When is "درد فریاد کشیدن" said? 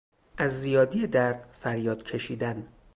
1.07-2.67